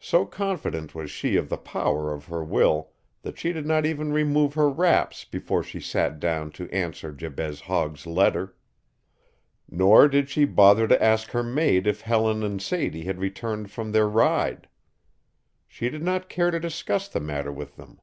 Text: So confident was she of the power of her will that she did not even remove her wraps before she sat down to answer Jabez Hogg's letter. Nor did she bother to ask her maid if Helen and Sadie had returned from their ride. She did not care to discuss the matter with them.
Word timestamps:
So 0.00 0.26
confident 0.26 0.94
was 0.94 1.10
she 1.10 1.36
of 1.36 1.48
the 1.48 1.56
power 1.56 2.12
of 2.12 2.26
her 2.26 2.44
will 2.44 2.90
that 3.22 3.38
she 3.38 3.54
did 3.54 3.64
not 3.64 3.86
even 3.86 4.12
remove 4.12 4.52
her 4.52 4.68
wraps 4.68 5.24
before 5.24 5.62
she 5.62 5.80
sat 5.80 6.20
down 6.20 6.50
to 6.50 6.68
answer 6.68 7.10
Jabez 7.10 7.62
Hogg's 7.62 8.06
letter. 8.06 8.54
Nor 9.66 10.08
did 10.08 10.28
she 10.28 10.44
bother 10.44 10.86
to 10.88 11.02
ask 11.02 11.30
her 11.30 11.42
maid 11.42 11.86
if 11.86 12.02
Helen 12.02 12.42
and 12.42 12.60
Sadie 12.60 13.04
had 13.04 13.18
returned 13.18 13.70
from 13.70 13.92
their 13.92 14.06
ride. 14.10 14.68
She 15.66 15.88
did 15.88 16.02
not 16.02 16.28
care 16.28 16.50
to 16.50 16.60
discuss 16.60 17.08
the 17.08 17.20
matter 17.20 17.50
with 17.50 17.76
them. 17.76 17.98